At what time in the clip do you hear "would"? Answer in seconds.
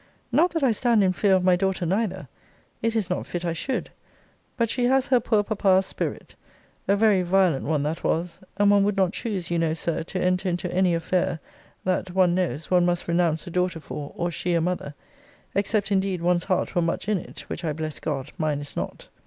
8.83-8.97